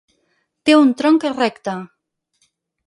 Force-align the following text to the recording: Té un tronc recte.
Té 0.69 0.75
un 0.79 0.95
tronc 1.03 1.29
recte. 1.37 1.79